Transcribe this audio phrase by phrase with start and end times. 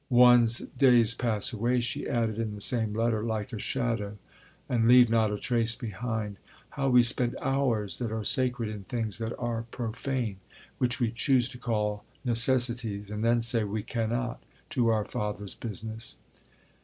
[0.09, 4.17] "One's days pass away," she added in the same letter, "like a shadow,
[4.67, 6.37] and leave not a trace behind.
[6.71, 10.37] How we spend hours that are sacred in things that are profane,
[10.79, 14.41] which we choose to call necessities, and then say 'We cannot'
[14.71, 16.17] to our Father's business."